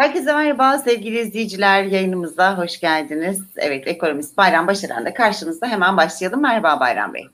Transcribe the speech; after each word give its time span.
Herkese 0.00 0.32
merhaba 0.32 0.78
sevgili 0.78 1.18
izleyiciler 1.18 1.84
yayınımıza 1.84 2.58
hoş 2.58 2.80
geldiniz. 2.80 3.40
Evet 3.56 3.86
ekonomist 3.86 4.36
Bayram 4.36 4.66
Başaran 4.66 5.04
da 5.04 5.14
karşınızda 5.14 5.66
hemen 5.66 5.96
başlayalım. 5.96 6.42
Merhaba 6.42 6.80
Bayram 6.80 7.14
Bey. 7.14 7.26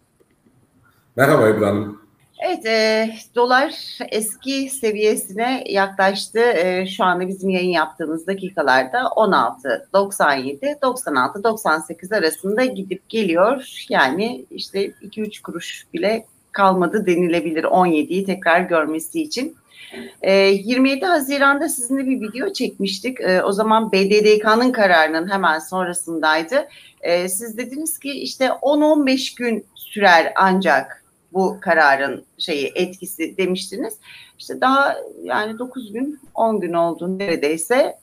Merhaba 1.17 1.49
İbrahim. 1.49 2.01
Evet, 2.39 2.67
e, 2.67 3.11
dolar 3.35 3.99
eski 4.11 4.71
seviyesine 4.71 5.65
yaklaştı. 5.67 6.39
E, 6.39 6.87
şu 6.87 7.05
anda 7.05 7.29
bizim 7.29 7.51
yayın 7.51 7.71
yaptığımız 7.71 8.27
dakikalarda 8.27 8.99
16.97, 8.99 10.83
96, 10.83 11.45
98 11.45 12.13
arasında 12.13 12.65
gidip 12.65 13.09
geliyor. 13.09 13.85
Yani 13.89 14.47
işte 14.51 14.87
2-3 14.87 15.43
kuruş 15.43 15.87
bile 15.95 16.27
kalmadı 16.57 17.07
denilebilir 17.07 17.65
17'yi 17.65 18.25
tekrar 18.25 18.61
görmesi 18.61 19.23
için. 19.23 19.57
27 20.23 21.05
ee, 21.05 21.07
Haziran'da 21.07 21.69
sizinle 21.69 22.07
bir 22.07 22.21
video 22.21 22.53
çekmiştik. 22.53 23.21
Ee, 23.21 23.43
o 23.43 23.53
zaman 23.53 23.93
BDDK'nın 23.93 24.73
kararının 24.73 25.31
hemen 25.31 25.59
sonrasındaydı. 25.59 26.69
Ee, 27.01 27.29
siz 27.29 27.59
dediniz 27.59 27.99
ki 27.99 28.11
işte 28.11 28.47
10-15 28.47 29.37
gün 29.37 29.67
sürer 29.75 30.33
ancak 30.37 31.05
bu 31.33 31.59
kararın 31.61 32.25
şeyi 32.39 32.73
etkisi 32.75 33.37
demiştiniz. 33.37 33.95
İşte 34.39 34.61
daha 34.61 34.97
yani 35.23 35.59
9 35.59 35.93
gün 35.93 36.21
10 36.35 36.61
gün 36.61 36.73
oldu 36.73 37.19
neredeyse. 37.19 37.99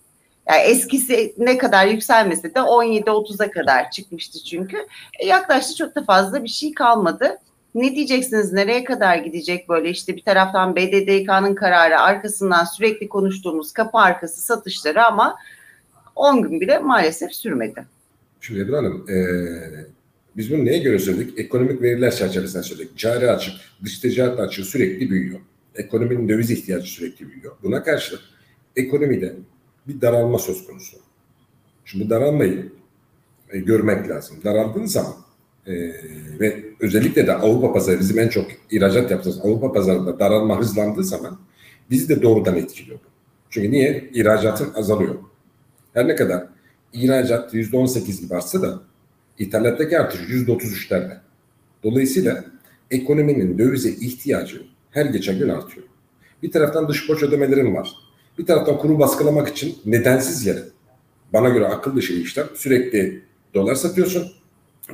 Yani 0.49 0.62
eskisi 0.62 1.34
ne 1.38 1.57
kadar 1.57 1.88
yükselmese 1.88 2.55
de 2.55 2.59
17-30'a 2.59 3.51
kadar 3.51 3.91
çıkmıştı 3.91 4.43
çünkü. 4.43 4.77
E, 5.20 5.27
yaklaştı 5.27 5.76
çok 5.76 5.95
da 5.95 6.04
fazla 6.04 6.43
bir 6.43 6.49
şey 6.49 6.73
kalmadı. 6.73 7.38
Ne 7.76 7.95
diyeceksiniz? 7.95 8.54
Nereye 8.54 8.84
kadar 8.84 9.18
gidecek 9.18 9.70
böyle 9.70 9.90
işte 9.90 10.16
bir 10.16 10.22
taraftan 10.22 10.76
BDDK'nın 10.76 11.55
kararı 11.55 11.99
arkasından 11.99 12.63
sürekli 12.63 13.09
konuştuğumuz 13.09 13.73
kapı 13.73 13.98
arkası 13.98 14.41
satışları 14.41 15.05
ama 15.05 15.36
10 16.16 16.41
gün 16.41 16.62
bile 16.62 16.80
maalesef 16.80 17.34
sürmedi. 17.34 17.85
Şimdi 18.41 18.60
Ebru 18.60 18.77
Hanım 18.77 19.10
ee, 19.10 19.15
biz 20.38 20.52
bunu 20.52 20.65
neye 20.65 20.77
göre 20.77 20.99
söyledik? 20.99 21.40
Ekonomik 21.40 21.82
veriler 21.82 22.12
çerçevesinde 22.12 22.63
söyledik. 22.63 22.98
Cari 22.98 23.32
açık, 23.32 23.54
dış 23.84 23.99
ticaret 23.99 24.40
açığı 24.40 24.65
sürekli 24.65 25.10
büyüyor. 25.10 25.40
Ekonominin 25.76 26.30
döviz 26.30 26.52
ihtiyacı 26.52 26.87
sürekli 26.87 27.30
büyüyor. 27.30 27.55
Buna 27.63 27.84
karşılık 27.84 28.21
ekonomide 28.76 29.35
bir 29.87 30.02
daralma 30.02 30.40
söz 30.40 30.68
konusu. 30.68 30.98
Şimdi 31.85 32.05
bu 32.05 32.10
daralmayı 32.10 32.71
e, 33.49 33.60
görmek 33.60 34.10
lazım. 34.10 34.37
Daraldığın 34.43 34.85
zaman 34.85 35.13
e, 35.67 35.73
ve 36.39 36.63
özellikle 36.79 37.27
de 37.27 37.33
Avrupa 37.33 37.73
pazarı 37.73 37.99
bizim 37.99 38.19
en 38.19 38.27
çok 38.27 38.47
ihracat 38.71 39.11
yaptığımız 39.11 39.39
Avrupa 39.39 39.73
pazarında 39.73 40.19
daralma 40.19 40.59
hızlandığı 40.59 41.03
zaman 41.03 41.39
bizi 41.89 42.09
de 42.09 42.21
doğrudan 42.21 42.55
etkiliyor. 42.55 42.99
Çünkü 43.49 43.71
niye? 43.71 44.09
İhracatın 44.13 44.73
azalıyor. 44.73 45.15
Her 45.93 46.07
ne 46.07 46.15
kadar 46.15 46.47
ihracat 46.93 47.53
%18 47.53 48.21
gibi 48.21 48.35
artsa 48.35 48.61
da 48.61 48.79
ithalattaki 49.39 49.99
artış 49.99 50.19
%33'lerde. 50.19 51.17
Dolayısıyla 51.84 52.45
ekonominin 52.91 53.57
dövize 53.57 53.89
ihtiyacı 53.89 54.61
her 54.91 55.05
geçen 55.05 55.39
gün 55.39 55.49
artıyor. 55.49 55.87
Bir 56.43 56.51
taraftan 56.51 56.87
dış 56.87 57.09
borç 57.09 57.23
ödemelerim 57.23 57.75
var. 57.75 57.91
Bir 58.37 58.45
taraftan 58.45 58.77
kuru 58.77 58.99
baskılamak 58.99 59.47
için 59.47 59.77
nedensiz 59.85 60.45
yere 60.45 60.63
bana 61.34 61.49
göre 61.49 61.67
akıl 61.67 61.95
dışı 61.95 62.13
işlem 62.13 62.47
sürekli 62.55 63.23
dolar 63.53 63.75
satıyorsun 63.75 64.31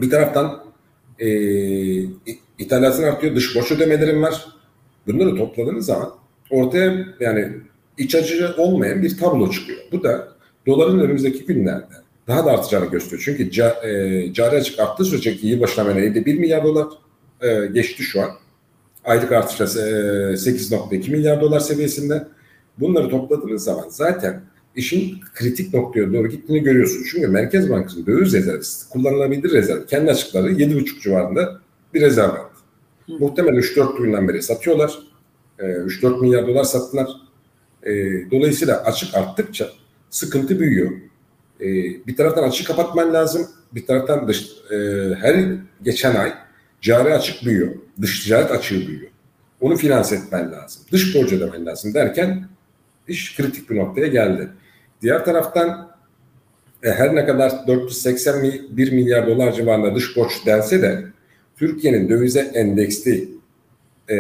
bir 0.02 0.10
taraftan 0.10 0.64
e, 1.20 1.30
ithalatın 2.58 3.04
artıyor, 3.04 3.36
dış 3.36 3.56
borç 3.56 3.72
ödemelerim 3.72 4.24
var. 4.24 4.46
Bunları 5.08 5.36
topladığınız 5.36 5.86
zaman 5.86 6.10
ortaya 6.50 7.06
yani 7.20 7.52
iç 7.98 8.16
açıcı 8.16 8.54
olmayan 8.58 9.02
bir 9.02 9.18
tablo 9.18 9.52
çıkıyor. 9.52 9.80
Bu 9.92 10.04
da 10.04 10.28
doların 10.68 11.00
önümüzdeki 11.00 11.46
günlerde 11.46 11.94
daha 12.28 12.46
da 12.46 12.52
artacağını 12.52 12.86
gösteriyor. 12.86 13.22
Çünkü 13.26 13.52
ca, 13.52 13.70
e, 13.70 14.34
cari 14.34 14.56
açık 14.56 14.80
arttığı 14.80 15.06
sürece 15.06 15.38
ki 15.38 15.48
yılbaşına 15.48 15.96
beri 15.96 16.26
1 16.26 16.40
milyar 16.40 16.64
dolar 16.64 16.88
e, 17.42 17.66
geçti 17.66 18.04
şu 18.04 18.22
an. 18.22 18.30
Aylık 19.06 19.32
artışla 19.32 19.66
e, 19.66 19.94
8.2 20.34 21.12
milyar 21.12 21.42
dolar 21.42 21.60
seviyesinde. 21.60 22.28
Bunları 22.78 23.10
topladığınız 23.10 23.64
zaman 23.64 23.86
zaten 23.90 24.42
işin 24.76 25.20
kritik 25.36 25.74
noktaya 25.74 26.14
doğru 26.14 26.28
gittiğini 26.28 26.64
görüyorsun. 26.64 27.04
Çünkü 27.12 27.28
Merkez 27.28 27.70
Bankası'nın 27.70 28.06
döviz 28.06 28.34
rezervi, 28.34 28.62
kullanılabilir 28.90 29.52
rezerv, 29.52 29.86
kendi 29.86 30.12
açıkları 30.12 30.52
7,5 30.52 31.02
civarında 31.02 31.60
bir 31.94 32.02
rezerv. 32.02 32.30
Hı. 32.30 33.14
Muhtemelen 33.20 33.62
3-4 33.62 33.98
günden 33.98 34.28
beri 34.28 34.42
satıyorlar. 34.42 35.00
E, 35.60 35.66
ee, 35.66 35.72
3-4 35.72 36.22
milyar 36.22 36.48
dolar 36.48 36.64
sattılar. 36.64 37.08
E, 37.84 37.92
dolayısıyla 38.32 38.84
açık 38.84 39.16
arttıkça 39.16 39.70
sıkıntı 40.10 40.60
büyüyor. 40.60 40.92
E, 41.62 41.68
bir 42.08 42.16
taraftan 42.16 42.44
açık 42.44 42.68
kapatman 42.68 43.14
lazım. 43.14 43.48
Bir 43.72 43.86
taraftan 43.86 44.28
dış, 44.28 44.48
e, 44.72 44.76
her 45.16 45.46
geçen 45.84 46.16
ay 46.16 46.34
cari 46.82 47.14
açık 47.14 47.46
büyüyor. 47.46 47.72
Dış 48.02 48.24
ticaret 48.24 48.52
açığı 48.52 48.88
büyüyor. 48.88 49.12
Onu 49.62 49.76
finanse 49.76 50.16
etmen 50.16 50.52
lazım. 50.52 50.82
Dış 50.92 51.16
borç 51.16 51.34
ödemen 51.34 51.66
lazım 51.66 51.94
derken 51.94 52.48
iş 53.08 53.38
kritik 53.38 53.70
bir 53.70 53.76
noktaya 53.76 54.08
geldi. 54.08 54.50
Diğer 55.02 55.26
taraftan 55.26 55.92
e, 56.84 56.92
her 56.92 57.16
ne 57.16 57.26
kadar 57.26 57.68
481 57.68 58.92
milyar 58.92 59.28
dolar 59.28 59.52
civarında 59.52 59.96
dış 59.96 60.18
borç 60.18 60.46
dense 60.46 60.82
de 60.82 61.04
Türkiye'nin 61.58 62.10
dövize 62.10 62.40
endeksli 62.40 63.30
e, 64.10 64.18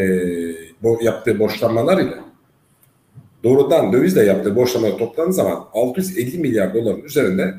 bo, 0.83 0.99
yaptığı 1.01 1.39
borçlanmalar 1.39 2.01
ile 2.01 2.15
doğrudan 3.43 3.93
dövizle 3.93 4.23
yaptığı 4.23 4.55
borçlamaları 4.55 4.97
toplandığı 4.97 5.33
zaman 5.33 5.65
650 5.73 6.37
milyar 6.37 6.73
doların 6.73 7.01
üzerinde 7.01 7.53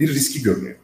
bir 0.00 0.08
riski 0.08 0.42
görünüyor. 0.42 0.76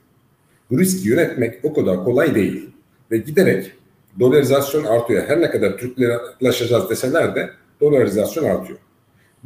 Bu 0.71 0.79
riski 0.79 1.09
yönetmek 1.09 1.65
o 1.65 1.75
kadar 1.75 2.05
kolay 2.05 2.35
değil. 2.35 2.71
Ve 3.11 3.19
giderek 3.19 3.73
dolarizasyon 4.21 4.85
artıyor. 4.85 5.25
Her 5.29 5.41
ne 5.41 5.51
kadar 5.51 5.79
Türklere 5.79 6.19
ulaşacağız 6.41 6.91
deseler 6.91 7.35
de 7.35 7.51
dolarizasyon 7.81 8.45
artıyor. 8.45 8.79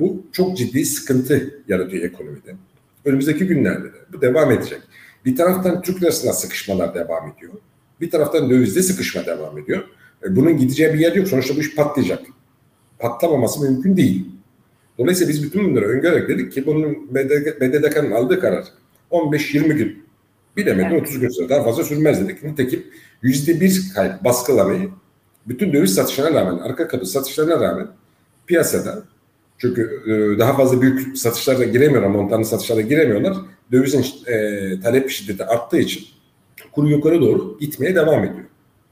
Bu 0.00 0.22
çok 0.33 0.56
ciddi 0.56 0.84
sıkıntı 0.84 1.62
yaratıyor 1.69 2.05
ekonomide. 2.05 2.55
Önümüzdeki 3.05 3.47
günlerde 3.47 3.84
de 3.84 3.99
bu 4.12 4.21
devam 4.21 4.50
edecek. 4.50 4.78
Bir 5.25 5.37
taraftan 5.37 5.83
Türk 5.83 6.03
lirasına 6.03 6.33
sıkışmalar 6.33 6.94
devam 6.94 7.33
ediyor. 7.33 7.53
Bir 8.00 8.10
taraftan 8.10 8.50
dövizde 8.50 8.83
sıkışma 8.83 9.27
devam 9.27 9.59
ediyor. 9.59 9.84
E, 10.25 10.37
bunun 10.37 10.56
gideceği 10.56 10.94
bir 10.94 10.99
yer 10.99 11.15
yok. 11.15 11.28
Sonuçta 11.28 11.56
bu 11.56 11.60
iş 11.60 11.75
patlayacak. 11.75 12.22
Patlamaması 12.99 13.60
mümkün 13.60 13.97
değil. 13.97 14.27
Dolayısıyla 14.99 15.33
biz 15.33 15.43
bütün 15.43 15.71
bunları 15.71 15.84
öngörerek 15.84 16.28
dedik 16.28 16.53
ki 16.53 16.66
bunun 16.66 17.15
BDDK'nın 17.15 18.10
aldığı 18.10 18.41
karar 18.41 18.65
15-20 19.10 19.72
gün 19.72 20.03
bilemedim 20.56 20.91
evet. 20.93 21.03
30 21.03 21.19
gün 21.19 21.28
sonra 21.28 21.49
daha 21.49 21.65
fazla 21.65 21.84
sürmez 21.84 22.21
dedik. 22.21 22.43
Nitekim 22.44 22.84
%1 23.22 23.94
kayıp 23.94 24.25
baskılamayı 24.25 24.89
bütün 25.49 25.72
döviz 25.72 25.94
satışlarına 25.94 26.41
rağmen, 26.41 26.59
arka 26.59 26.89
kapı 26.89 27.06
satışlarına 27.06 27.60
rağmen 27.60 27.89
piyasada 28.47 29.03
çünkü 29.60 30.03
e, 30.06 30.38
daha 30.38 30.56
fazla 30.56 30.82
büyük 30.82 31.19
satışlara 31.19 31.65
giremiyorlar, 31.65 32.09
montanlı 32.09 32.44
satışlara 32.44 32.81
giremiyorlar. 32.81 33.37
Dövizin 33.72 34.06
e, 34.26 34.81
talep 34.81 35.10
şiddeti 35.10 35.44
arttığı 35.44 35.78
için 35.78 36.04
kuru 36.72 36.88
yukarı 36.88 37.21
doğru 37.21 37.59
gitmeye 37.60 37.94
devam 37.94 38.25
ediyor. 38.25 38.44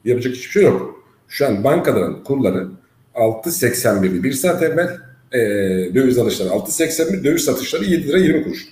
Yapacak 0.04 0.34
hiçbir 0.34 0.50
şey 0.50 0.62
yok. 0.62 1.04
Şu 1.28 1.46
an 1.46 1.64
bankaların 1.64 2.24
kurları 2.24 2.68
6.81'di. 3.14 4.22
Bir 4.22 4.32
saat 4.32 4.62
evvel 4.62 4.98
e, 5.32 5.38
döviz 5.94 6.18
alışları 6.18 6.48
6.81, 6.48 7.24
döviz 7.24 7.44
satışları 7.44 7.84
7 7.84 8.08
lira 8.08 8.18
20 8.18 8.44
kuruş. 8.44 8.68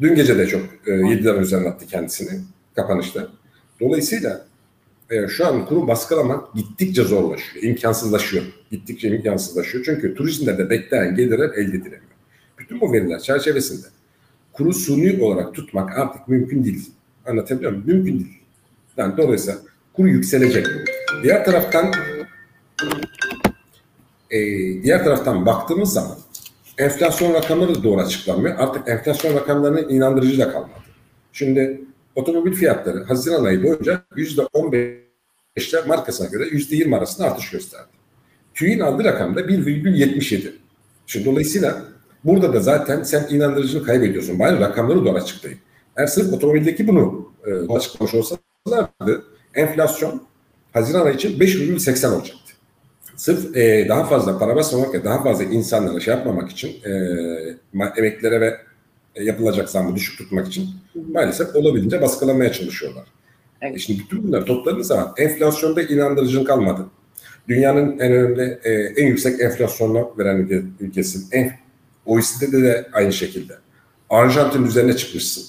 Dün 0.00 0.14
gece 0.14 0.38
de 0.38 0.46
çok 0.46 0.62
e, 0.86 0.92
7 0.92 1.24
lira 1.24 1.36
üzerine 1.36 1.68
attı 1.68 1.86
kendisini 1.86 2.40
kapanışta. 2.76 3.28
Dolayısıyla 3.80 4.46
e, 5.14 5.28
şu 5.28 5.46
an 5.46 5.66
kuru 5.66 5.88
baskılamak 5.88 6.54
gittikçe 6.54 7.02
zorlaşıyor, 7.02 7.64
imkansızlaşıyor. 7.64 8.44
Gittikçe 8.70 9.08
imkansızlaşıyor. 9.08 9.84
Çünkü 9.84 10.14
turizmde 10.14 10.58
de 10.58 10.70
beklenen 10.70 11.14
gelirler 11.14 11.50
elde 11.50 11.76
edilemiyor. 11.76 12.02
Bütün 12.58 12.80
bu 12.80 12.92
veriler 12.92 13.18
çerçevesinde 13.18 13.86
kuru 14.52 14.72
suni 14.72 15.22
olarak 15.22 15.54
tutmak 15.54 15.98
artık 15.98 16.28
mümkün 16.28 16.64
değil. 16.64 16.90
Anlatabiliyor 17.26 17.72
muyum? 17.72 17.86
Mümkün 17.86 18.18
değil. 18.18 18.38
Yani 18.96 19.16
dolayısıyla 19.16 19.58
kuru 19.92 20.08
yükselecek. 20.08 20.66
Diğer 21.22 21.44
taraftan 21.44 21.92
e, 24.30 24.38
diğer 24.82 25.04
taraftan 25.04 25.46
baktığımız 25.46 25.92
zaman 25.92 26.18
enflasyon 26.78 27.34
rakamları 27.34 27.82
doğru 27.82 28.00
açıklanmıyor. 28.00 28.58
Artık 28.58 28.88
enflasyon 28.88 29.34
rakamlarının 29.34 29.88
inandırıcı 29.88 30.38
da 30.38 30.52
kalmadı. 30.52 30.70
Şimdi 31.32 31.80
otomobil 32.14 32.52
fiyatları 32.52 33.04
Haziran 33.04 33.44
ayı 33.44 33.62
boyunca 33.62 34.02
%15'ler 34.16 35.86
markasına 35.86 36.26
göre 36.26 36.44
%20 36.44 36.96
arasında 36.96 37.30
artış 37.30 37.50
gösterdi. 37.50 37.88
TÜİ'nin 38.54 38.80
aldığı 38.80 39.04
rakam 39.04 39.36
da 39.36 39.40
1,77. 39.40 40.52
Şimdi 41.06 41.26
dolayısıyla 41.26 41.82
burada 42.24 42.52
da 42.52 42.60
zaten 42.60 43.02
sen 43.02 43.26
inandırıcılığı 43.30 43.84
kaybediyorsun. 43.84 44.38
Bari 44.38 44.60
rakamları 44.60 45.04
doğru 45.04 45.16
açıklayın. 45.16 45.58
Eğer 45.96 46.06
sırf 46.06 46.32
otomobildeki 46.32 46.88
bunu 46.88 47.32
e, 47.46 47.72
açıklamış 47.72 48.14
olsalardı 48.14 49.24
enflasyon 49.54 50.22
Haziran 50.72 51.06
ayı 51.06 51.14
için 51.14 51.38
5,80 51.38 52.14
olacaktı. 52.14 52.52
Sırf 53.16 53.56
e, 53.56 53.88
daha 53.88 54.04
fazla 54.04 54.38
para 54.38 54.56
basmamak 54.56 54.94
ve 54.94 55.04
daha 55.04 55.22
fazla 55.22 55.44
insanlara 55.44 56.00
şey 56.00 56.14
yapmamak 56.14 56.50
için 56.50 56.70
e, 56.84 56.90
emeklere 57.96 58.40
ve 58.40 58.56
yapılacak 59.20 59.70
zammı 59.70 59.96
düşük 59.96 60.18
tutmak 60.18 60.48
için 60.48 60.68
maalesef 61.12 61.56
olabildiğince 61.56 62.02
baskılamaya 62.02 62.52
çalışıyorlar. 62.52 63.04
Evet. 63.62 63.76
E 63.76 63.78
şimdi 63.78 64.00
bütün 64.00 64.28
bunları 64.28 64.44
topladığınız 64.44 64.86
zaman 64.86 65.14
enflasyonda 65.16 65.82
inandırıcılık 65.82 66.46
kalmadı. 66.46 66.86
Dünyanın 67.48 67.98
en 67.98 68.12
önemli, 68.12 68.58
e, 68.64 68.72
en 68.72 69.06
yüksek 69.06 69.40
enflasyonla 69.40 70.18
veren 70.18 70.48
ülkesi. 70.80 71.18
En, 71.32 71.52
OECD'de 72.06 72.62
de 72.62 72.86
aynı 72.92 73.12
şekilde. 73.12 73.52
Arjantin 74.10 74.66
üzerine 74.66 74.96
çıkmışsın. 74.96 75.44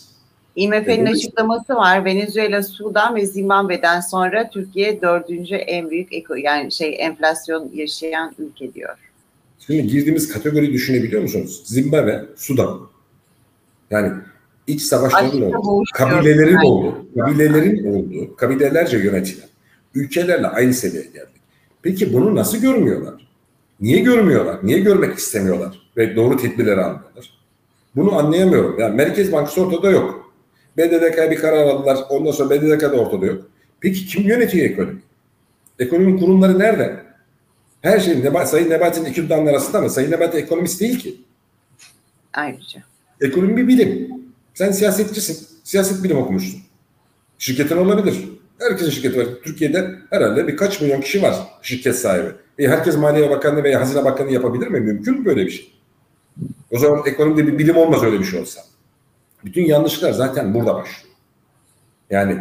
IMF'nin 0.56 1.06
e, 1.06 1.10
açıklaması 1.10 1.76
var. 1.76 2.06
Venezuela, 2.06 2.64
Sudan 2.64 3.16
ve 3.16 3.26
Zimbabwe'den 3.26 4.00
sonra 4.00 4.50
Türkiye 4.50 5.02
dördüncü 5.02 5.56
en 5.56 5.90
büyük 5.90 6.10
yani 6.44 6.72
şey 6.72 6.96
enflasyon 7.00 7.72
yaşayan 7.74 8.36
ülke 8.40 8.74
diyor. 8.74 8.96
Şimdi 9.60 9.88
girdiğimiz 9.88 10.34
kategori 10.34 10.74
düşünebiliyor 10.74 11.22
musunuz? 11.22 11.62
Zimbabwe, 11.66 12.26
Sudan. 12.36 12.95
Yani 13.92 14.12
iç 14.68 14.82
savaşların 14.82 15.42
oldu, 15.42 15.84
kabilelerin 15.94 16.52
yani. 16.56 16.68
oldu, 16.68 17.06
kabilelerin 17.18 17.94
oldu, 17.94 18.36
kabilelerce 18.36 18.98
yönetilen 18.98 19.48
ülkelerle 19.96 20.48
aynı 20.48 20.74
seviyeye 20.74 21.08
geldik. 21.08 21.42
Peki 21.82 22.14
bunu 22.14 22.36
nasıl 22.36 22.58
görmüyorlar? 22.58 23.28
Niye 23.80 24.00
görmüyorlar? 24.00 24.60
Niye 24.64 24.80
görmek 24.80 25.18
istemiyorlar? 25.18 25.82
Ve 25.98 26.16
doğru 26.16 26.38
tedbirleri 26.38 26.82
almıyorlar? 26.82 27.30
Bunu 27.96 28.16
anlayamıyorum. 28.16 28.80
Yani 28.80 28.96
Merkez 28.96 29.32
Bankası 29.32 29.62
ortada 29.62 29.92
yok. 29.92 30.34
BDDK 30.78 31.32
bir 31.32 31.36
karar 31.36 31.68
aldılar. 31.68 31.98
Ondan 32.10 32.32
sonra 32.32 32.50
BDDK 32.50 32.82
da 32.82 32.98
ortada 32.98 33.26
yok. 33.26 33.46
Peki 33.80 34.06
kim 34.06 34.24
yönetiyor 34.24 34.66
ekonomi? 34.66 35.02
Ekonominin 35.80 36.20
kurumları 36.20 36.60
nerede? 36.60 37.06
Her 37.82 38.00
şey 38.00 38.24
Nebat, 38.24 38.50
Sayın 38.50 38.70
Nebati'nin 38.70 39.06
iki 39.06 39.24
dudağının 39.24 39.48
arasında 39.48 39.82
mı? 39.82 39.90
Sayın 39.90 40.12
Nebati 40.12 40.38
ekonomist 40.38 40.82
değil 40.82 41.00
ki. 41.00 41.16
Ayrıca. 42.34 42.84
Ekonomi 43.22 43.58
bir 43.58 43.68
bilim. 43.68 44.12
Sen 44.54 44.72
siyasetçisin. 44.72 45.48
Siyaset 45.64 46.04
bilim 46.04 46.18
okumuşsun. 46.18 46.62
Şirketin 47.38 47.78
olabilir. 47.78 48.30
Herkesin 48.60 48.92
şirketi 48.92 49.20
var. 49.20 49.26
Türkiye'de 49.44 49.92
herhalde 50.10 50.48
birkaç 50.48 50.82
milyon 50.82 51.02
kişi 51.02 51.22
var 51.22 51.36
şirket 51.62 51.96
sahibi. 51.96 52.30
E 52.60 52.68
herkes 52.68 52.98
Maliye 52.98 53.30
Bakanlığı 53.30 53.64
veya 53.64 53.82
Hazine 53.82 54.06
Bakanlığı 54.06 54.32
yapabilir 54.32 54.68
mi? 54.68 54.80
Mümkün 54.80 55.20
mü 55.20 55.26
böyle 55.26 55.46
bir 55.46 55.52
şey? 55.52 55.72
O 56.72 56.78
zaman 56.78 57.02
ekonomide 57.06 57.48
bir 57.48 57.60
bilim 57.60 57.78
olmaz 57.78 58.04
öyle 58.04 58.20
bir 58.20 58.26
şey 58.26 58.40
olsa. 58.40 58.62
Bütün 59.46 59.66
yanlışlıklar 59.66 60.12
zaten 60.12 60.54
burada 60.54 60.76
başlıyor. 60.76 61.16
Yani 62.10 62.38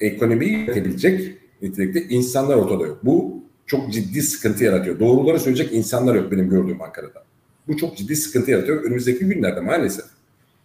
ekonomiyi 0.00 0.52
yönetebilecek 0.52 1.38
nitelikte 1.62 2.02
insanlar 2.02 2.56
ortada 2.56 2.86
yok. 2.86 2.98
Bu 3.02 3.44
çok 3.66 3.92
ciddi 3.92 4.22
sıkıntı 4.22 4.64
yaratıyor. 4.64 5.00
Doğruları 5.00 5.40
söyleyecek 5.40 5.72
insanlar 5.72 6.14
yok 6.14 6.32
benim 6.32 6.50
gördüğüm 6.50 6.82
Ankara'da. 6.82 7.24
Bu 7.68 7.76
çok 7.76 7.96
ciddi 7.96 8.16
sıkıntı 8.16 8.50
yaratıyor. 8.50 8.82
Önümüzdeki 8.84 9.24
günlerde 9.24 9.60
maalesef 9.60 10.04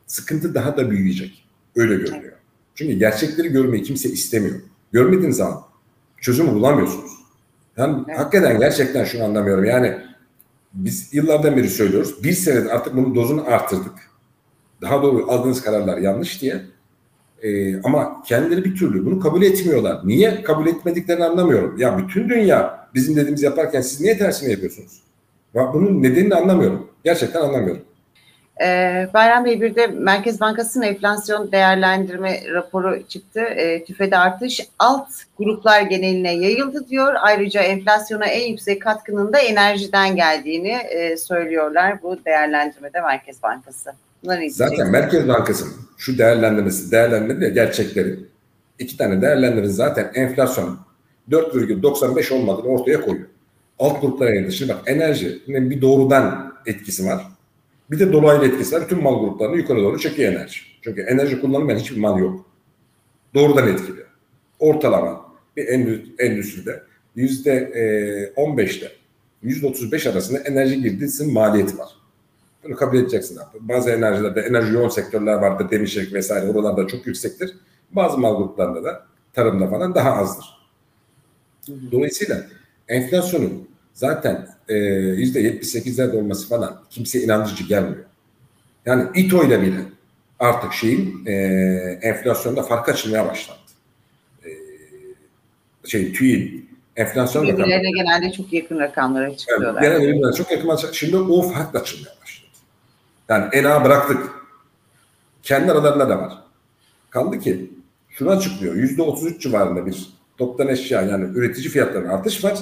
sıkıntı 0.08 0.54
daha 0.54 0.78
da 0.78 0.92
büyüyecek. 0.92 1.46
Öyle 1.76 1.96
görünüyor. 1.96 2.34
Çünkü 2.76 2.94
gerçekleri 2.94 3.48
görmeyi 3.48 3.84
kimse 3.84 4.10
istemiyor. 4.10 4.56
Görmediğiniz 4.92 5.38
zaman 5.38 5.62
çözümü 6.22 6.52
bulamıyorsunuz. 6.52 7.12
Yani 7.78 8.04
evet. 8.08 8.20
hakikaten 8.20 8.60
gerçekten 8.60 9.04
şunu 9.04 9.24
anlamıyorum. 9.24 9.66
Yani 9.66 9.98
biz 10.74 11.14
yıllardan 11.14 11.58
beri 11.58 11.70
söylüyoruz. 11.70 12.24
Bir 12.24 12.34
senede 12.34 12.72
artık 12.72 12.96
bunun 12.96 13.16
dozunu 13.16 13.48
artırdık. 13.48 13.94
Daha 14.82 15.04
doğru 15.04 15.32
aldığınız 15.32 15.62
kararlar 15.62 15.98
yanlış 15.98 16.42
diye. 16.42 16.62
Ee, 17.42 17.82
ama 17.82 18.24
kendileri 18.24 18.66
bir 18.66 18.76
türlü 18.76 19.06
bunu 19.06 19.20
kabul 19.20 19.42
etmiyorlar. 19.42 20.02
Niye 20.08 20.44
kabul 20.44 20.68
etmediklerini 20.68 21.26
anlamıyorum. 21.26 21.78
Ya 21.78 21.98
bütün 21.98 22.30
dünya 22.30 22.88
bizim 22.94 23.16
dediğimiz 23.16 23.44
yaparken 23.44 23.82
siz 23.82 24.02
niye 24.02 24.18
tersini 24.18 24.52
yapıyorsunuz? 24.52 25.02
Bunun 25.56 26.04
nedenini 26.04 26.36
anlamıyorum. 26.36 26.88
Gerçekten 27.04 27.42
anlamıyorum. 27.42 27.81
Ee, 28.62 29.07
Bayram 29.13 29.46
Bey 29.46 29.62
bir 29.62 29.75
de 29.75 29.88
Merkez 29.88 30.42
Bankası'nın 30.42 30.86
enflasyon 30.86 31.52
değerlendirme 31.52 32.42
raporu 32.54 33.07
çıktı. 33.07 33.40
E, 33.40 33.84
tüfede 33.84 34.18
artış 34.18 34.62
alt 34.80 35.10
gruplar 35.38 35.81
geneline 35.81 36.31
yayıldı 36.36 36.88
diyor. 36.90 37.13
Ayrıca 37.22 37.62
enflasyona 37.62 38.25
en 38.25 38.50
yüksek 38.50 38.81
katkının 38.81 39.34
da 39.34 39.40
enerjiden 39.40 40.16
geldiğini 40.16 40.72
e, 40.72 41.18
söylüyorlar. 41.18 42.01
Bu 42.04 42.25
değerlendirmede 42.25 43.01
Merkez 43.01 43.44
Bankası. 43.44 43.92
Zaten 44.50 44.92
Merkez 44.92 45.28
Bankası'nın 45.28 45.74
şu 45.98 46.18
değerlendirmesi, 46.18 46.92
değerlendirme 46.92 47.42
de 47.42 47.50
gerçekleri. 47.50 48.19
iki 48.80 48.98
tane 48.98 49.22
değerlendirme 49.22 49.68
zaten 49.68 50.12
enflasyon 50.13 50.80
4,95 51.31 52.34
olmadığını 52.34 52.68
ortaya 52.68 53.01
koyuyor. 53.01 53.28
Alt 53.80 54.01
gruplara. 54.01 54.51
Şimdi 54.51 54.74
bak 54.74 54.81
enerjinin 54.86 55.69
bir 55.69 55.81
doğrudan 55.81 56.54
etkisi 56.66 57.06
var 57.06 57.36
bir 57.92 58.00
de 58.00 58.13
dolaylı 58.13 58.45
etkisi 58.45 58.75
var. 58.75 58.81
Bütün 58.81 59.04
mal 59.04 59.19
gruplarını 59.19 59.57
yukarı 59.57 59.80
doğru 59.80 60.00
çekiyor 60.00 60.33
enerji. 60.33 60.60
Çünkü 60.81 61.01
enerji 61.01 61.42
kullanılmayan 61.42 61.80
hiçbir 61.80 61.98
mal 61.98 62.19
yok. 62.19 62.45
Doğrudan 63.33 63.68
etkili. 63.68 64.04
Ortalama 64.60 65.25
bir 65.57 65.68
endüstride 66.19 66.83
yüzde 67.16 67.72
15'te 68.38 68.92
yüzde 69.44 69.68
35 69.68 70.07
arasında 70.07 70.39
enerji 70.39 70.81
girdisinin 70.81 71.33
maliyeti 71.33 71.77
var. 71.77 71.89
Bunu 72.63 72.75
kabul 72.75 72.98
edeceksin 72.98 73.38
abi. 73.38 73.57
Bazı 73.60 73.89
enerjilerde 73.89 74.42
enerji 74.42 74.74
yoğun 74.74 74.89
sektörler 74.89 75.33
vardır, 75.33 75.72
demişek 75.72 76.13
vesaire 76.13 76.50
oralarda 76.50 76.88
çok 76.88 77.07
yüksektir. 77.07 77.56
Bazı 77.92 78.18
mal 78.18 78.38
gruplarında 78.38 78.83
da 78.83 79.06
tarımda 79.33 79.68
falan 79.68 79.95
daha 79.95 80.13
azdır. 80.13 80.45
Dolayısıyla 81.92 82.45
enflasyonun 82.88 83.70
zaten 83.94 84.48
e, 84.70 84.76
yüzde 84.94 85.42
78'lerde 85.42 86.18
olması 86.18 86.50
falan 86.50 86.82
kimseye 86.90 87.26
inandırıcı 87.26 87.64
gelmiyor. 87.64 88.06
Yani 88.86 89.10
İTO 89.16 89.44
ile 89.44 89.62
bile 89.62 89.80
artık 90.40 90.74
şeyin 90.74 91.26
e, 91.26 91.34
enflasyonda 92.02 92.64
fark 92.64 92.90
açılmaya 92.90 93.28
başlandı. 93.28 93.60
E, 94.46 94.50
şey 95.88 96.14
TÜİ'nin 96.14 96.70
enflasyon 96.96 97.44
Birbirlerine 97.44 97.92
genelde 97.92 98.32
çok 98.32 98.54
yakın 98.54 98.80
rakamlara 98.80 99.32
açıklıyorlar. 99.32 99.82
Yani, 99.82 99.92
genelde 99.92 100.08
birbirlerine 100.08 100.36
çok 100.36 100.52
yakın 100.52 100.68
rakamlara 100.68 100.94
Şimdi 100.94 101.18
o 101.18 101.42
fark 101.42 101.76
açılmaya 101.76 102.16
başladı. 102.22 102.50
Yani 103.30 103.46
ENA 103.54 103.86
bıraktık. 103.86 104.30
Kendi 105.44 105.72
aralarında 105.72 106.10
da 106.10 106.18
var. 106.18 106.34
Kaldı 107.10 107.40
ki 107.40 107.72
şunu 108.10 108.30
açıklıyor. 108.30 108.76
Yüzde 108.76 109.02
33 109.02 109.42
civarında 109.42 109.86
bir 109.86 110.10
toptan 110.38 110.68
eşya 110.68 111.02
yani 111.02 111.38
üretici 111.38 111.70
fiyatlarının 111.70 112.10
artış 112.10 112.44
var. 112.44 112.60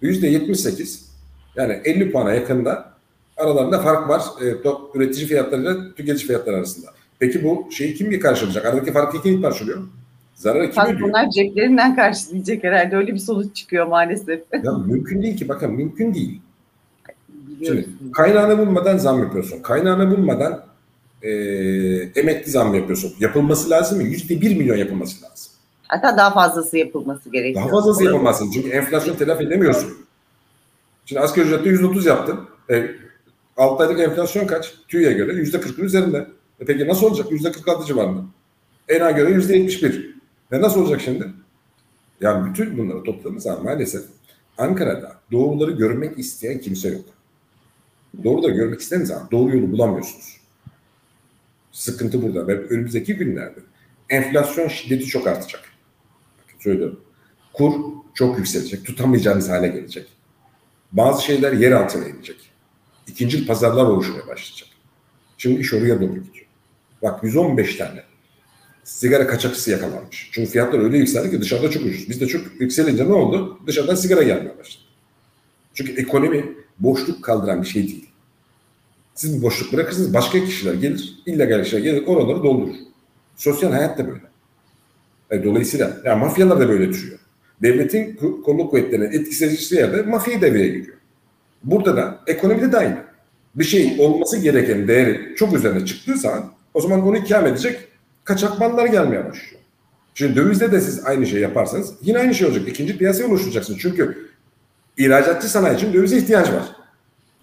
Yüzde 0.00 0.26
78 0.26 1.08
yani 1.56 1.80
50 1.84 2.12
puana 2.12 2.34
yakında 2.34 2.92
aralarında 3.36 3.80
fark 3.80 4.08
var 4.08 4.22
e, 4.42 4.54
üretici 4.94 5.26
fiyatlarıyla 5.26 5.94
tüketici 5.94 6.26
fiyatları 6.26 6.56
arasında. 6.56 6.86
Peki 7.18 7.44
bu 7.44 7.68
şeyi 7.72 7.94
kim 7.94 8.20
karşılayacak? 8.20 8.66
Aradaki 8.66 8.92
farkı 8.92 9.22
kim 9.22 9.42
karşılıyor? 9.42 9.82
Zararı 10.34 10.70
kim 10.70 10.84
ödüyor? 10.84 11.00
Bunlar 11.00 11.30
ceplerinden 11.30 11.96
karşılayacak 11.96 12.64
herhalde. 12.64 12.96
Öyle 12.96 13.14
bir 13.14 13.18
sonuç 13.18 13.56
çıkıyor 13.56 13.86
maalesef. 13.86 14.40
Ya 14.64 14.72
mümkün 14.72 15.22
değil 15.22 15.36
ki. 15.36 15.48
Bakın 15.48 15.72
mümkün 15.72 16.14
değil. 16.14 16.40
Şimdi 17.66 17.88
kaynağını 18.12 18.58
bulmadan 18.58 18.98
zam 18.98 19.22
yapıyorsun. 19.22 19.62
Kaynağını 19.62 20.10
bulmadan 20.10 20.64
e, 21.22 21.30
emekli 22.16 22.50
zam 22.50 22.74
yapıyorsun. 22.74 23.12
Yapılması 23.20 23.70
lazım 23.70 23.98
mı? 23.98 24.04
Yüzde 24.04 24.40
bir 24.40 24.56
milyon 24.56 24.76
yapılması 24.76 25.24
lazım. 25.24 25.52
Hatta 25.88 26.16
daha 26.16 26.34
fazlası 26.34 26.78
yapılması 26.78 27.30
gerekiyor. 27.30 27.64
Daha 27.64 27.70
fazlası 27.72 28.04
yapılması. 28.04 28.44
Çünkü 28.54 28.68
enflasyon 28.68 29.16
telafi 29.16 29.44
edemiyorsun. 29.44 29.98
Şimdi 31.04 31.20
asgari 31.20 31.46
ücrette 31.46 31.68
130 31.68 32.06
yaptın. 32.06 32.40
E, 32.70 32.90
6 33.56 33.82
aylık 33.82 34.00
enflasyon 34.00 34.46
kaç? 34.46 34.74
TÜİ'ye 34.88 35.12
göre 35.12 35.32
%40'ın 35.32 35.84
üzerinde. 35.84 36.26
E 36.60 36.64
peki 36.64 36.88
nasıl 36.88 37.06
olacak? 37.06 37.32
%46 37.32 37.86
civarında. 37.86 38.20
ENA 38.88 39.10
göre 39.10 39.30
%71. 39.30 40.14
E 40.52 40.60
nasıl 40.60 40.82
olacak 40.82 41.00
şimdi? 41.00 41.26
Yani 42.20 42.50
bütün 42.50 42.78
bunları 42.78 43.02
topladığımız 43.02 43.42
zaman 43.42 43.64
maalesef 43.64 44.02
Ankara'da 44.58 45.16
doğruları 45.32 45.70
görmek 45.70 46.18
isteyen 46.18 46.60
kimse 46.60 46.88
yok. 46.88 47.04
Doğruları 48.24 48.52
görmek 48.52 48.80
istediğiniz 48.80 49.08
zaman 49.08 49.28
doğru 49.30 49.56
yolu 49.56 49.72
bulamıyorsunuz. 49.72 50.36
Sıkıntı 51.72 52.22
burada 52.22 52.46
ve 52.46 52.60
önümüzdeki 52.68 53.14
günlerde 53.14 53.60
enflasyon 54.08 54.68
şiddeti 54.68 55.04
çok 55.04 55.26
artacak. 55.26 55.67
Söylüyorum. 56.58 57.00
Kur 57.52 57.72
çok 58.14 58.38
yükselecek. 58.38 58.84
Tutamayacağınız 58.84 59.48
hale 59.48 59.68
gelecek. 59.68 60.06
Bazı 60.92 61.24
şeyler 61.24 61.52
yer 61.52 61.72
altına 61.72 62.08
inecek. 62.08 62.50
İkinci 63.06 63.46
pazarlar 63.46 63.84
oluşmaya 63.84 64.26
başlayacak. 64.26 64.68
Şimdi 65.38 65.60
iş 65.60 65.74
oraya 65.74 66.00
doğru 66.00 66.14
gidiyor. 66.14 66.46
Bak 67.02 67.24
115 67.24 67.76
tane 67.76 68.02
sigara 68.84 69.26
kaçakçısı 69.26 69.70
yakalanmış. 69.70 70.30
Çünkü 70.32 70.50
fiyatlar 70.50 70.78
öyle 70.78 70.98
yükseldi 70.98 71.30
ki 71.30 71.40
dışarıda 71.40 71.70
çok 71.70 71.86
ucuz. 71.86 72.08
Bizde 72.08 72.26
çok 72.26 72.60
yükselince 72.60 73.08
ne 73.08 73.12
oldu? 73.12 73.60
Dışarıdan 73.66 73.94
sigara 73.94 74.22
gelmeye 74.22 74.58
başladı. 74.58 74.84
Çünkü 75.74 75.92
ekonomi 75.92 76.54
boşluk 76.78 77.24
kaldıran 77.24 77.62
bir 77.62 77.66
şey 77.66 77.82
değil. 77.82 78.08
Siz 79.14 79.36
bir 79.36 79.42
boşluk 79.42 79.72
bırakırsınız 79.72 80.14
başka 80.14 80.44
kişiler 80.44 80.74
gelir, 80.74 81.22
illegal 81.26 81.64
kişiler 81.64 81.80
gelir 81.80 82.06
oraları 82.06 82.42
doldurur. 82.42 82.74
Sosyal 83.36 83.72
hayat 83.72 83.98
da 83.98 84.06
böyle. 84.08 84.27
E, 85.30 85.44
dolayısıyla 85.44 85.96
yani 86.04 86.20
mafyalar 86.20 86.60
da 86.60 86.68
böyle 86.68 86.88
düşüyor. 86.88 87.18
devletin 87.62 88.16
kolluk 88.44 88.70
kuvvetlerinin 88.70 89.12
etkisizleştiği 89.12 89.80
yerde 89.80 90.02
mafya 90.02 90.40
devreye 90.40 90.68
giriyor. 90.68 90.96
Burada 91.64 91.96
da 91.96 92.20
ekonomide 92.26 92.72
de 92.72 92.76
aynı. 92.76 92.96
Bir 93.54 93.64
şey 93.64 93.96
olması 93.98 94.38
gereken 94.38 94.88
değeri 94.88 95.34
çok 95.36 95.54
üzerine 95.56 95.86
çıktığı 95.86 96.16
zaman 96.16 96.52
o 96.74 96.80
zaman 96.80 97.06
bunu 97.06 97.16
ikame 97.16 97.48
edecek 97.48 97.88
kaçak 98.24 98.60
mallar 98.60 98.86
gelmeye 98.86 99.24
başlıyor. 99.24 99.62
Şimdi 100.14 100.36
dövizde 100.36 100.72
de 100.72 100.80
siz 100.80 101.06
aynı 101.06 101.26
şey 101.26 101.40
yaparsanız 101.40 101.94
yine 102.02 102.18
aynı 102.18 102.34
şey 102.34 102.46
olacak. 102.46 102.68
İkinci 102.68 102.98
piyasaya 102.98 103.26
oluşturacaksınız. 103.28 103.78
Çünkü 103.80 104.28
ihracatçı 104.98 105.48
sanayi 105.48 105.76
için 105.76 105.92
dövize 105.92 106.16
ihtiyaç 106.16 106.48
var. 106.48 106.62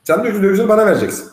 Sen 0.04 0.24
diyorsun 0.24 0.44
dövizi 0.44 0.70
bana 0.70 0.86
vereceksin. 0.86 1.26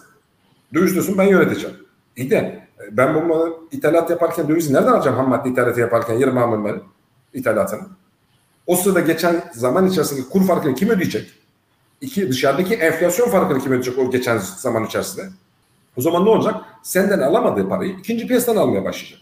Döviz 0.74 0.92
diyorsun 0.92 1.18
ben 1.18 1.24
yöneteceğim. 1.24 1.76
İyi 2.16 2.30
de 2.30 2.66
ben 2.96 3.14
bu 3.14 3.22
malı 3.22 3.56
ithalat 3.72 4.10
yaparken 4.10 4.48
dövizi 4.48 4.74
nereden 4.74 4.92
alacağım 4.92 5.16
ham 5.16 5.28
madde 5.28 5.48
ithalatı 5.48 5.80
yaparken 5.80 6.14
yarım 6.14 6.34
mamulleri 6.34 6.80
ithalatını? 7.34 7.82
O 8.66 8.76
sırada 8.76 9.00
geçen 9.00 9.44
zaman 9.52 9.86
içerisinde 9.86 10.28
kur 10.28 10.46
farkını 10.46 10.74
kim 10.74 10.88
ödeyecek? 10.88 11.30
İki, 12.00 12.28
dışarıdaki 12.28 12.74
enflasyon 12.74 13.28
farkını 13.28 13.58
kim 13.58 13.72
ödeyecek 13.72 13.98
o 13.98 14.10
geçen 14.10 14.38
zaman 14.38 14.84
içerisinde? 14.84 15.28
O 15.96 16.00
zaman 16.00 16.24
ne 16.24 16.28
olacak? 16.28 16.54
Senden 16.82 17.18
alamadığı 17.18 17.68
parayı 17.68 17.90
ikinci 17.98 18.26
piyasadan 18.26 18.60
almaya 18.60 18.84
başlayacak. 18.84 19.18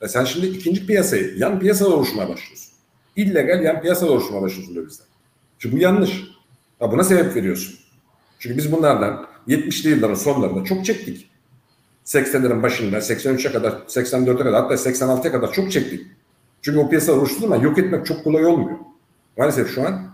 E 0.00 0.08
sen 0.08 0.24
şimdi 0.24 0.46
ikinci 0.46 0.86
piyasayı, 0.86 1.38
yan 1.38 1.60
piyasada 1.60 1.94
oluşmaya 1.94 2.28
başlıyorsun. 2.28 2.72
İllegal 3.16 3.62
yan 3.62 3.80
piyasada 3.80 4.12
oluşmaya 4.12 4.42
başlıyorsun 4.42 4.76
dövizden. 4.76 5.06
Şimdi 5.58 5.76
bu 5.76 5.78
yanlış. 5.78 6.24
Ya 6.80 6.92
buna 6.92 7.04
sebep 7.04 7.36
veriyorsun. 7.36 7.74
Çünkü 8.38 8.56
biz 8.56 8.72
bunlardan 8.72 9.26
70'li 9.48 9.90
yılların 9.90 10.14
sonlarında 10.14 10.64
çok 10.64 10.84
çektik. 10.84 11.29
80'lerin 12.04 12.62
başında 12.62 12.98
83'e 12.98 13.52
kadar, 13.52 13.72
84'e 13.72 14.36
kadar 14.36 14.54
hatta 14.54 14.74
86'ya 14.74 15.32
kadar 15.32 15.52
çok 15.52 15.72
çektik. 15.72 16.06
Çünkü 16.62 16.78
o 16.78 16.88
piyasa 16.88 17.12
oluştuğu 17.12 17.40
zaman 17.40 17.60
yok 17.60 17.78
etmek 17.78 18.06
çok 18.06 18.24
kolay 18.24 18.46
olmuyor. 18.46 18.78
Maalesef 19.38 19.74
şu 19.74 19.86
an 19.86 20.10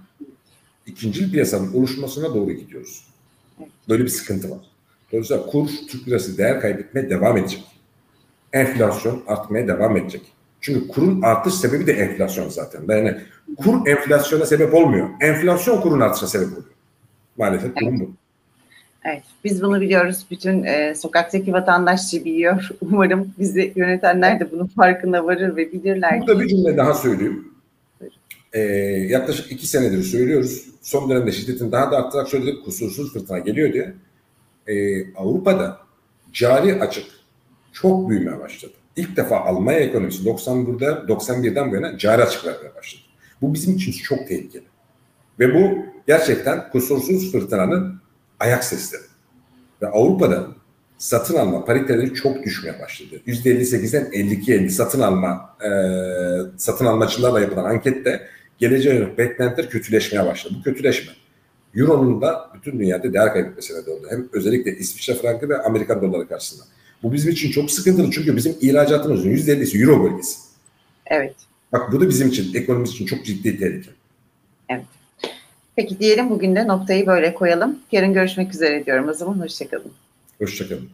ikinci 0.86 1.32
piyasanın 1.32 1.72
oluşmasına 1.74 2.34
doğru 2.34 2.52
gidiyoruz. 2.52 3.06
Böyle 3.88 4.04
bir 4.04 4.08
sıkıntı 4.08 4.50
var. 4.50 4.58
Dolayısıyla 5.12 5.46
kur, 5.46 5.68
Türk 5.88 6.08
lirası 6.08 6.38
değer 6.38 6.60
kaybetmeye 6.60 7.10
devam 7.10 7.36
edecek. 7.36 7.64
Enflasyon 8.52 9.22
artmaya 9.26 9.68
devam 9.68 9.96
edecek. 9.96 10.22
Çünkü 10.60 10.88
kurun 10.88 11.22
artış 11.22 11.54
sebebi 11.54 11.86
de 11.86 11.92
enflasyon 11.92 12.48
zaten. 12.48 12.82
Yani 12.88 13.16
kur 13.56 13.86
enflasyona 13.86 14.46
sebep 14.46 14.74
olmuyor. 14.74 15.08
Enflasyon 15.20 15.80
kurun 15.80 16.00
artışına 16.00 16.28
sebep 16.28 16.48
oluyor. 16.48 16.74
Maalesef 17.38 17.76
durum 17.76 18.00
bu. 18.00 18.10
Evet, 19.08 19.22
biz 19.44 19.62
bunu 19.62 19.80
biliyoruz. 19.80 20.26
Bütün 20.30 20.64
e, 20.64 20.94
sokaktaki 20.94 21.52
vatandaş 21.52 22.12
biliyor. 22.12 22.68
Umarım 22.80 23.34
bizi 23.38 23.72
yönetenler 23.76 24.40
de 24.40 24.52
bunun 24.52 24.66
farkına 24.66 25.24
varır 25.24 25.56
ve 25.56 25.72
bilirler. 25.72 26.20
Burada 26.20 26.40
bir 26.40 26.48
cümle 26.48 26.76
daha 26.76 26.94
söyleyeyim. 26.94 27.48
Ee, 28.52 28.60
yaklaşık 29.08 29.52
iki 29.52 29.66
senedir 29.66 30.02
söylüyoruz. 30.02 30.66
Son 30.82 31.10
dönemde 31.10 31.32
şiddetin 31.32 31.72
daha 31.72 31.92
da 31.92 31.96
artarak 31.96 32.28
söyledik. 32.28 32.64
Kusursuz 32.64 33.12
fırtına 33.12 33.38
geliyor 33.38 33.72
diye. 33.72 33.94
Ee, 34.66 35.14
Avrupa'da 35.14 35.78
cari 36.32 36.80
açık 36.80 37.04
çok 37.72 38.10
büyümeye 38.10 38.40
başladı. 38.40 38.72
İlk 38.96 39.16
defa 39.16 39.36
Almanya 39.36 39.78
ekonomisi 39.78 40.24
91'de 40.24 41.12
91'den 41.12 41.70
bu 41.70 41.74
yana 41.74 41.98
cari 41.98 42.22
açık 42.22 42.44
vermeye 42.44 42.74
başladı. 42.74 43.02
Bu 43.42 43.54
bizim 43.54 43.76
için 43.76 43.92
çok 43.92 44.28
tehlikeli. 44.28 44.64
Ve 45.40 45.54
bu 45.54 45.78
gerçekten 46.06 46.70
kusursuz 46.70 47.32
fırtınanın 47.32 48.05
ayak 48.40 48.64
sesleri. 48.64 49.02
Ve 49.82 49.86
Avrupa'da 49.86 50.46
satın 50.98 51.36
alma 51.36 51.64
pariteleri 51.64 52.14
çok 52.14 52.44
düşmeye 52.44 52.80
başladı. 52.80 53.20
%58'den 53.26 54.04
52'ye 54.04 54.68
satın 54.68 55.00
alma 55.00 55.56
e, 55.64 55.70
satın 56.56 56.86
almacılarla 56.86 57.40
yapılan 57.40 57.64
ankette 57.64 58.28
geleceğe 58.58 58.94
yönelik 58.94 59.18
beklentiler 59.18 59.70
kötüleşmeye 59.70 60.26
başladı. 60.26 60.54
Bu 60.58 60.62
kötüleşme 60.62 61.12
Euro'nun 61.74 62.20
da 62.20 62.50
bütün 62.54 62.78
dünyada 62.78 63.12
değer 63.12 63.32
kaybetmesine 63.32 63.86
de 63.86 63.90
oldu. 63.90 64.06
Hem 64.10 64.28
özellikle 64.32 64.76
İsviçre 64.76 65.14
frankı 65.14 65.48
ve 65.48 65.62
Amerikan 65.62 66.02
doları 66.02 66.28
karşısında. 66.28 66.64
Bu 67.02 67.12
bizim 67.12 67.32
için 67.32 67.50
çok 67.50 67.70
sıkıntılı 67.70 68.10
çünkü 68.10 68.36
bizim 68.36 68.56
ihracatımızın 68.60 69.30
%50'si 69.30 69.82
Euro 69.82 70.04
bölgesi. 70.04 70.38
Evet. 71.06 71.34
Bak 71.72 71.92
bu 71.92 72.00
da 72.00 72.08
bizim 72.08 72.28
için, 72.28 72.54
ekonomimiz 72.54 72.90
için 72.90 73.06
çok 73.06 73.24
ciddi 73.24 73.58
tehlike. 73.58 73.90
Evet. 74.68 74.84
Peki 75.76 75.98
diyelim 75.98 76.30
bugün 76.30 76.56
de 76.56 76.68
noktayı 76.68 77.06
böyle 77.06 77.34
koyalım. 77.34 77.78
Yarın 77.92 78.12
görüşmek 78.12 78.54
üzere 78.54 78.86
diyorum 78.86 79.08
o 79.08 79.12
zaman. 79.12 79.40
Hoşçakalın. 79.40 79.92
Hoşçakalın. 80.38 80.88